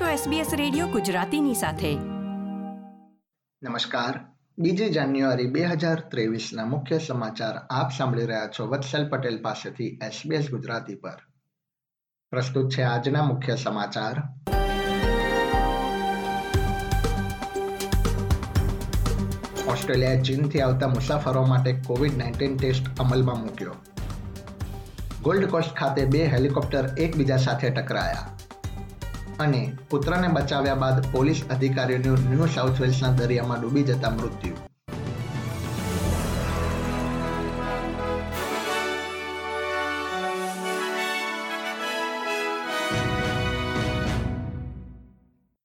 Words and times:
છો 0.00 0.30
SBS 0.30 0.46
radio 0.56 0.86
ગુજરાતીની 0.86 1.54
સાથે. 1.54 1.94
નમસ્કાર. 3.62 4.20
બીજી 4.58 4.90
જાન્યુઆરી 4.90 5.46
બે 5.46 5.64
હજાર 5.64 6.00
ત્રેવીસના 6.00 6.66
મુખ્ય 6.66 6.98
સમાચાર 6.98 7.56
આપ 7.56 7.90
સાંભળી 7.98 8.26
રહ્યા 8.26 8.46
છો 8.46 8.66
વત્સલ 8.66 9.08
પટેલ 9.08 9.42
પાસેથી 9.42 9.98
SBS 10.02 10.48
ગુજરાતી 10.48 10.94
પર. 10.94 11.16
પ્રસ્તુત 12.30 12.70
છે 12.70 12.82
આજના 12.82 13.22
મુખ્ય 13.22 13.56
સમાચાર. 13.56 14.22
ઓસ્ટ્રેલિયાએ 19.68 20.22
ચીનથી 20.22 20.60
આવતા 20.60 20.88
મુસાફરો 20.88 21.46
માટે 21.46 21.72
કોવિડ 21.72 22.18
નાઇન્ટીન 22.18 22.56
ટેસ્ટ 22.56 23.00
અમલમાં 23.00 23.40
મૂક્યો. 23.40 23.74
ગોલ્ડ 25.22 25.50
કોસ્ટ 25.50 25.74
ખાતે 25.74 26.04
બે 26.04 26.26
હેલિકોપ્ટર 26.26 26.88
એકબીજા 26.98 27.36
સાથે 27.36 27.70
ટકરાયા. 27.70 28.33
અને 29.40 29.76
પુત્રને 29.90 30.28
બચાવ્યા 30.28 30.74
બાદ 30.74 31.12
પોલીસ 31.12 31.42
અધિકારીઓનું 31.50 32.30
ન્યૂ 32.30 32.46
સાઉથ 32.46 32.80
વેલ્સના 32.80 33.12
દરિયામાં 33.12 33.60
ડૂબી 33.60 33.82
જતા 33.82 34.10
મૃત્યુ. 34.10 34.52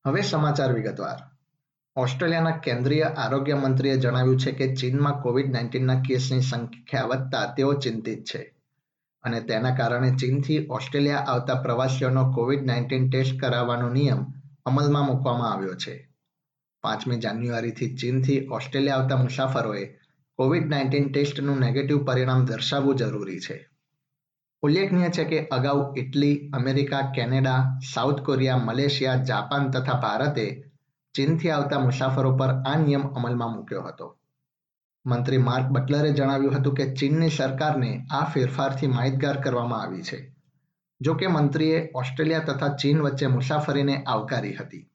હવે 0.05 0.21
સમાચાર 0.21 0.73
વિગતવાર. 0.73 1.17
ઓસ્ટ્રેલિયાના 1.95 2.51
કેન્દ્રીય 2.51 3.01
આરોગ્ય 3.01 3.55
મંત્રીએ 3.55 3.97
જણાવ્યું 3.97 4.39
છે 4.39 4.51
કે 4.51 4.75
ચીનમાં 4.75 5.21
કોવિડ 5.21 5.51
નાઇન્ટીનના 5.51 6.01
કેસની 6.01 6.41
સંખ્યા 6.41 7.03
વધતા 7.03 7.53
તેઓ 7.57 7.73
ચિંતિત 7.73 8.23
છે. 8.23 8.58
અને 9.23 9.41
તેના 9.41 9.75
કારણે 9.75 10.15
ચીનથી 10.15 10.67
ઓસ્ટ્રેલિયા 10.69 11.17
આવતા 11.17 11.55
પ્રવાસીઓનો 11.55 12.31
કોવિડ 12.31 12.65
નાઇન્ટીન 12.65 13.09
ટેસ્ટ 13.09 13.39
કરાવવાનો 13.39 13.89
નિયમ 13.89 14.25
અમલમાં 14.65 15.05
મૂકવામાં 15.05 15.53
આવ્યો 15.53 15.73
છે. 15.73 16.13
પાંચમી 16.81 17.17
જાન્યુઆરીથી 17.17 17.95
ચીનથી 17.95 18.47
ઓસ્ટ્રેલિયા 18.47 18.95
આવતા 18.95 19.15
મુસાફરોએ 19.15 19.99
કોવિડ 20.35 20.69
નાઇન્ટીન 20.69 21.11
ટેસ્ટનું 21.11 21.59
નેગેટિવ 21.59 22.05
પરિણામ 22.05 22.45
દર્શાવવું 22.45 22.95
જરૂરી 22.95 23.39
છે. 23.39 23.69
ઉલ્લેખનીય 24.61 25.09
છે 25.09 25.23
કે 25.23 25.47
અગાઉ 25.47 25.97
Italy, 25.97 26.51
America, 26.53 27.11
Canada, 27.15 27.79
South 27.93 28.21
Korea, 28.21 28.57
Malaysia, 28.57 29.15
Japan 29.15 29.71
તથા 29.71 29.99
ભારતે 29.99 30.71
ચીનથી 31.15 31.49
આવતા 31.49 31.79
મુસાફરો 31.79 32.37
પર 32.37 32.47
આ 32.47 32.77
નિયમ 32.77 33.01
અમલમાં 33.01 33.55
મૂક્યો 33.55 33.81
હતો. 33.81 34.18
મંત્રી 35.05 35.37
માર્ક 35.37 35.65
બટલરે 35.65 36.11
જણાવ્યું 36.11 36.55
હતું 36.55 36.75
કે 36.75 36.93
ચીનની 36.93 37.29
સરકારને 37.29 38.05
આ 38.11 38.23
ફેરફારથી 38.25 38.87
માહિતગાર 38.87 39.41
કરવામાં 39.41 39.81
આવી 39.81 40.03
છે. 40.03 40.35
જો 41.01 41.13
કે 41.13 41.27
મંત્રીએ 41.27 41.91
ઓસ્ટ્રેલિયા 41.95 42.39
તથા 42.39 42.67
ચીન 42.67 43.01
વચ્ચે 43.01 43.27
મુસાફરીને 43.27 44.03
આવકારી 44.03 44.53
હતી. 44.53 44.89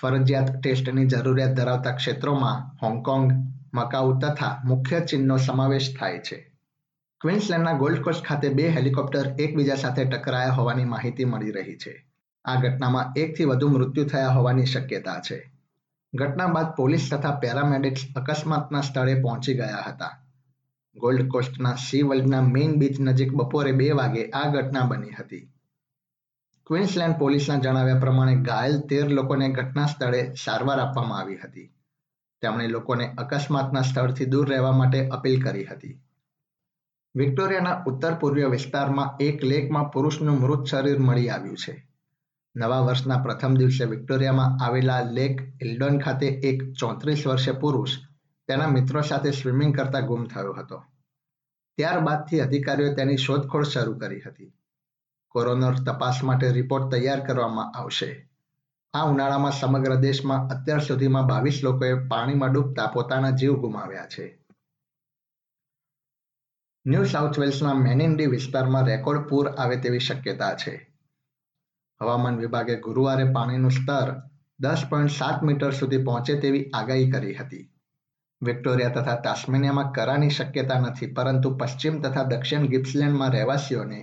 ફરજિયાત 0.00 0.62
ટેસ્ટની 0.62 1.06
જરૂરિયાત 1.06 1.50
ધરાવતા 1.50 1.90
ક્ષેત્રોમાં 1.90 2.86
હોંગકોંગ, 2.86 3.32
મકાઉ 3.74 4.18
તથા 4.18 4.60
મુખ્ય 4.64 5.00
ચીનનો 5.00 5.36
સમાવેશ 5.36 5.96
થાય 6.00 6.18
છે. 6.18 6.50
ક્વિન્સલેન્ડના 7.20 7.72
ગોલ્ડ 7.72 8.02
કોસ્ટ 8.02 8.24
ખાતે 8.24 8.48
બે 8.48 8.68
હેલિકોપ્ટર 8.68 9.34
એકબીજા 9.38 9.74
સાથે 9.74 10.04
ટકરાયા 10.04 10.50
હોવાની 10.50 10.84
માહિતી 10.84 11.24
મળી 11.24 11.50
રહી 11.50 11.76
છે. 11.76 12.06
આ 12.44 12.60
ઘટનામાં 12.60 13.12
એકથી 13.16 13.44
વધુ 13.44 13.68
મૃત્યુ 13.68 14.04
થયા 14.04 14.28
હોવાની 14.28 14.64
શક્યતા 14.64 15.20
છે. 15.20 15.53
ઘટના 16.18 16.46
બાદ 16.46 16.66
પોલીસ 16.76 17.10
તથા 17.10 17.30
પેરામેડિક્સ 17.30 18.06
અકસ્માતના 18.16 18.80
સ્થળે 18.80 19.14
પહોંચી 19.14 19.54
ગયા 19.54 19.82
હતા. 19.86 20.20
ગોલ્ડ 21.00 21.28
કોસ્ટના 21.28 21.74
સી 21.74 22.02
વર્લ્ડના 22.02 22.40
મેઇન 22.40 22.78
બીચ 22.78 23.00
નજીક 23.00 23.32
બપોરે 23.32 23.72
બે 23.72 23.92
વાગે 23.92 24.30
આ 24.30 24.50
ઘટના 24.50 24.86
બની 24.86 25.10
હતી. 25.20 25.50
ક્વિન્સલેન્ડ 26.66 27.18
પોલીસના 27.18 27.58
જણાવ્યા 27.58 28.00
પ્રમાણે 28.00 28.34
ઘાયલ 28.36 28.78
તેર 28.78 29.10
લોકોને 29.10 29.48
ઘટના 29.48 29.86
સ્થળે 29.86 30.34
સારવાર 30.44 30.80
આપવામાં 30.80 31.20
આવી 31.20 31.36
હતી. 31.36 31.72
તેમણે 32.40 32.68
લોકોને 32.68 33.14
અકસ્માતના 33.18 33.82
સ્થળથી 33.82 34.24
દૂર 34.24 34.48
રહેવા 34.48 34.72
માટે 34.72 35.08
અપીલ 35.08 35.42
કરી 35.42 35.64
હતી. 35.64 36.00
વિક્ટોરિયાના 37.16 37.82
ઉત્તર 37.86 38.14
પૂર્વીય 38.14 38.46
વિસ્તારમાં 38.46 39.16
એક 39.20 39.44
લેકમાં 39.44 39.90
પુરુષનું 39.90 40.40
મૃત 40.40 40.66
શરીર 40.66 40.98
મળી 40.98 41.28
આવ્યું 41.28 41.56
છે. 41.56 41.93
નવા 42.56 42.82
વર્ષના 42.86 43.18
પ્રથમ 43.18 43.54
દિવસે 43.54 43.84
વિક્ટોરિયામાં 43.84 44.52
આવેલા 44.64 45.00
લેક 45.00 45.40
ઇલ્ડોન 45.62 45.98
ખાતે 45.98 46.26
એક 46.26 46.62
ચોત્રીસ 46.80 47.26
વર્ષીય 47.26 47.52
પુરુષ 47.52 47.96
તેના 48.48 48.66
મિત્રો 48.66 49.02
સાથે 49.02 49.30
સ્વિમિંગ 49.30 49.76
કરતા 49.76 50.00
ગુમ 50.00 50.24
થયો 50.24 50.52
હતો. 50.52 50.84
ત્યારબાદથી 51.78 52.40
અધિકારીઓ 52.40 52.94
તેની 52.94 53.16
શોધખોળ 53.16 53.64
શરૂ 53.64 53.98
કરી 53.98 54.20
હતી. 54.20 54.54
કોરોનર 55.28 55.74
તપાસ 55.86 56.22
માટે 56.22 56.52
રિપોર્ટ 56.52 56.90
તૈયાર 56.90 57.20
કરવામાં 57.20 57.72
આવશે. 57.78 58.30
આ 58.94 59.04
ઉનાળામાં 59.04 59.52
સમગ્ર 59.52 60.00
દેશમાં 60.00 60.48
અત્યાર 60.48 60.80
સુધીમાં 60.80 61.26
બાવીસ 61.26 61.62
લોકોએ 61.64 61.94
પાણીમાં 62.08 62.52
ડૂબતા 62.52 62.86
પોતાના 62.86 63.30
જીવ 63.30 63.54
ગુમાવ્યા 63.54 64.06
છે. 64.06 64.44
ન્યૂ 66.86 67.04
સાઉથ 67.04 67.38
વેલ્સના 67.38 67.74
મેનિન્ડી 67.74 68.26
વિસ્તારમાં 68.26 68.86
રેકોર્ડ 68.86 69.28
પૂર 69.28 69.46
આવે 69.48 69.76
તેવી 69.76 69.98
શક્યતા 69.98 70.54
છે. 70.54 70.93
હવામાન 72.00 72.38
વિભાગે 72.38 72.76
ગુરુવારે 72.76 73.26
પાણીનું 73.32 73.70
સ્તર 73.70 74.10
દસ 74.60 74.82
પોઈન્ટ 74.90 75.10
સાત 75.10 75.42
મીટર 75.42 75.72
સુધી 75.72 75.98
પહોંચે 75.98 76.34
તેવી 76.36 76.64
આગાહી 76.70 77.10
કરી 77.10 77.34
હતી. 77.34 77.70
વિક્ટોરિયા 78.42 78.94
તથા 78.96 79.16
તાસ્મેનિયામાં 79.16 79.92
કરાની 79.92 80.30
શક્યતા 80.30 80.80
નથી, 80.80 81.06
પરંતુ 81.06 81.50
પશ્ચિમ 81.50 82.02
તથા 82.02 82.24
દક્ષિણ 82.24 82.68
ગિપ્સલેન્ડમાં 82.68 83.32
રહેવાસીઓને 83.32 84.00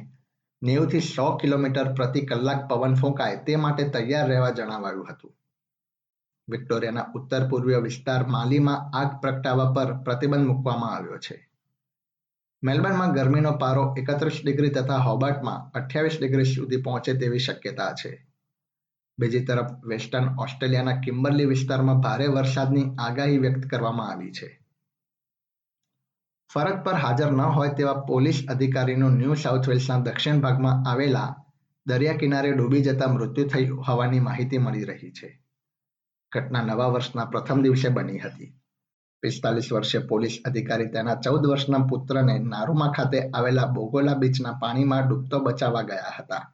નેવુંથી 0.62 1.02
સો 1.02 1.28
કિલોમીટર 1.36 1.94
પ્રતિ 1.94 2.22
કલાક 2.22 2.68
પવન 2.70 2.96
ફૂંકાય 2.96 3.44
તે 3.46 3.56
માટે 3.58 3.90
તૈયાર 3.90 4.28
રહેવા 4.28 4.52
જણાવાયું 4.52 5.08
હતું. 5.12 5.34
વિક્ટોરિયાના 6.48 7.12
ઉત્તર 7.16 7.48
પૂર્વીય 7.50 7.78
વિસ્તાર 7.78 8.28
માલીમાં 8.28 8.90
આગ 8.94 9.22
પ્રગટાવવા 9.22 9.72
પર 9.72 9.94
પ્રતિબંધ 10.04 10.48
મૂકવામાં 10.48 10.94
આવ્યો 10.96 11.18
છે. 11.18 11.51
મેલબર્નમાં 12.64 13.14
ગરમીનો 13.14 13.52
પારો 13.52 13.96
એકત્રીસ 13.98 14.42
ડિગ્રી 14.46 14.70
તથા 14.70 14.98
હોબાર્ટમાં 14.98 15.72
અઠ્યાવીસ 15.72 16.18
ડિગ્રી 16.22 16.44
સુધી 16.44 16.78
પહોંચે 16.78 17.14
તેવી 17.14 17.40
શક્યતા 17.40 17.92
છે. 17.92 18.28
બીજી 19.20 19.46
તરફ, 19.46 19.86
વેસ્ટર્ન 19.86 20.36
ઓસ્ટ્રેલિયાના 20.40 21.00
કિમ્બરલી 21.00 21.46
વિસ્તારમાં 21.46 22.00
ભારે 22.00 22.28
વરસાદની 22.28 22.96
આગાહી 23.00 23.38
વ્યક્ત 23.38 23.70
કરવામાં 23.70 24.12
આવી 24.12 24.32
છે. 24.32 24.62
ફરજ 26.54 26.84
પર 26.84 26.94
હાજર 26.94 27.32
ન 27.32 27.42
હોય 27.42 27.70
તેવા 27.70 27.94
પોલીસ 27.94 28.46
અધિકારીનું 28.50 29.12
ન્યૂ 29.12 29.34
સાઉથ 29.34 29.70
વેલ્સના 29.70 30.00
દક્ષિણ 30.00 30.40
ભાગમાં 30.40 30.90
આવેલા 30.90 31.36
દરિયા 31.86 32.14
કિનારે 32.14 32.52
ડૂબી 32.52 32.82
જતા 32.82 33.08
મૃત્યુ 33.08 33.48
થયું 33.48 33.84
હોવાની 33.88 34.20
માહિતી 34.20 34.58
મળી 34.58 34.84
રહી 34.84 35.12
છે. 35.12 35.44
ઘટના 36.32 36.62
નવા 36.62 36.88
વર્ષના 36.88 37.26
પ્રથમ 37.26 37.62
દિવસે 37.62 37.90
બની 37.90 38.20
હતી. 38.20 38.61
પિસ્તાલીસ 39.22 39.74
વર્ષીય 39.74 40.02
પોલીસ 40.02 40.42
અધિકારી 40.46 40.90
તેના 40.90 41.16
ચૌદ 41.16 41.46
વર્ષના 41.46 41.88
પુત્રને 41.90 42.40
નારુમા 42.40 42.92
ખાતે 42.92 43.30
આવેલા 43.34 43.66
બોગોલા 43.66 44.14
બીચના 44.14 44.54
પાણીમાં 44.54 45.10
ડૂબતો 45.10 45.40
બચાવવા 45.40 45.82
ગયા 45.82 46.14
હતા. 46.20 46.54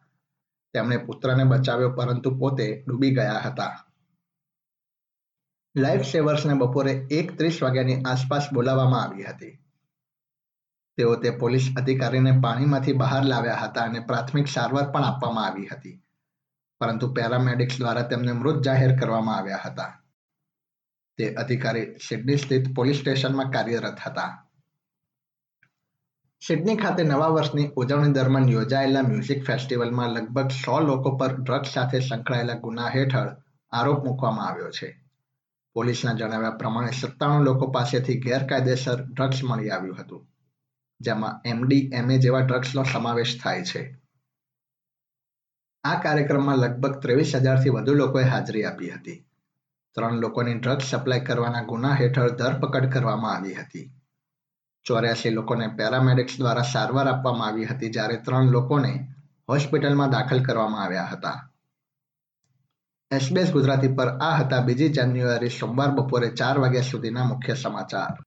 તેમણે 0.73 0.97
પુત્રને 0.97 1.43
બચાવ્યો 1.43 1.89
પરંતુ 1.89 2.31
પોતે 2.39 2.83
ડૂબી 2.87 3.11
ગયા 3.11 3.39
હતા. 3.39 3.83
લાઈફ 5.77 6.05
સેવર્સને 6.05 6.53
બપોરે 6.53 6.93
એક 7.11 7.37
ત્રીસ 7.37 7.61
વાગ્યાની 7.61 8.01
આસપાસ 8.05 8.49
બોલાવવામાં 8.53 9.03
આવી 9.03 9.23
હતી. 9.23 9.59
તેઓ 10.97 11.15
તે 11.15 11.31
પોલીસ 11.31 11.71
અધિકારીને 11.77 12.39
પાણીમાંથી 12.41 12.93
બહાર 12.93 13.23
લાવ્યા 13.25 13.55
હતા 13.55 13.83
અને 13.83 13.99
પ્રાથમિક 13.99 14.47
સારવાર 14.47 14.91
પણ 14.91 15.03
આપવામાં 15.03 15.45
આવી 15.45 15.67
હતી. 15.67 16.01
પરંતુ 16.81 17.07
પેરામેડિક્સ 17.07 17.79
દ્વારા 17.79 18.03
તેમને 18.03 18.33
મૃત 18.33 18.63
જાહેર 18.63 18.99
કરવામાં 18.99 19.37
આવ્યા 19.37 19.61
હતા. 19.65 19.91
તે 21.17 21.31
અધિકારી 21.41 21.87
સિડની 22.07 22.37
સ્થિત 22.37 22.67
પોલીસ 22.75 22.99
સ્ટેશનમાં 22.99 23.51
કાર્યરત 23.51 23.99
હતા. 24.05 24.29
સિડની 26.41 26.75
ખાતે 26.75 27.03
નવા 27.03 27.31
વર્ષની 27.35 27.71
ઉજવણી 27.75 28.13
દરમિયાન 28.13 28.49
યોજાયેલા 28.49 29.03
મ્યુઝિક 29.03 29.43
ફેસ્ટિવલમાં 29.47 30.13
લગભગ 30.13 30.55
સો 30.55 30.79
લોકો 30.79 31.11
પર 31.19 31.33
ડ્રગ્સ 31.35 31.73
સાથે 31.73 32.01
સંકળાયેલા 32.01 32.63
ગુના 32.65 32.89
હેઠળ 32.89 33.31
આરોપ 33.71 34.03
મૂકવામાં 34.05 34.47
આવ્યો 34.47 34.71
છે. 34.71 34.89
પોલીસના 35.75 36.13
જણાવ્યા 36.13 36.59
પ્રમાણે 36.61 36.91
સત્તાણું 36.91 37.45
લોકો 37.45 37.67
પાસેથી 37.71 38.21
ગેરકાયદેસર 38.21 38.99
ડ્રગ્સ 39.03 39.43
મળી 39.43 39.71
આવ્યું 39.71 39.99
હતું, 40.01 40.27
જેમાં 41.01 41.39
એમડીએમએ 41.45 42.17
જેવા 42.17 42.45
ડ્રગ્સનો 42.45 42.83
સમાવેશ 42.83 43.37
થાય 43.43 43.63
છે. 43.63 43.81
આ 45.83 45.97
કાર્યક્રમમાં 46.03 46.61
લગભગ 46.61 47.01
ત્રેવીસ 47.01 47.33
હજારથી 47.35 47.75
વધુ 47.75 47.97
લોકોએ 47.97 48.23
હાજરી 48.23 48.65
આપી 48.65 48.91
હતી. 48.91 49.19
ત્રણ 49.97 50.19
લોકોની 50.21 50.57
ડ્રગ્સ 50.59 50.89
સપ્લાય 50.91 51.23
કરવાના 51.27 51.63
ગુના 51.69 51.93
હેઠળ 51.95 52.33
ધરપકડ 52.39 52.89
કરવામાં 52.89 53.35
આવી 53.35 53.53
હતી. 53.53 53.85
ચોર્યાસી 54.85 55.31
લોકોને 55.35 55.69
પેરામેડિક્સ 55.77 56.37
દ્વારા 56.39 56.63
સારવાર 56.73 57.07
આપવામાં 57.07 57.49
આવી 57.49 57.65
હતી 57.65 57.89
જ્યારે 57.89 58.17
ત્રણ 58.17 58.51
લોકોને 58.51 58.91
હોસ્પિટલમાં 59.49 60.11
દાખલ 60.11 60.39
કરવામાં 60.39 60.83
આવ્યા 60.83 61.05
હતા. 61.05 61.37
એસબીએસ 63.11 63.51
ગુજરાતી 63.51 63.87
પર 63.87 64.13
આ 64.19 64.35
હતા. 64.37 64.61
બીજી 64.61 64.89
જાન્યુઆરી 64.89 65.49
સોમવાર 65.49 65.91
બપોરે 65.91 66.29
ચાર 66.29 66.61
વાગ્યા 66.61 66.89
સુધીના 66.91 67.23
મુખ્ય 67.23 67.55
સમાચાર. 67.55 68.26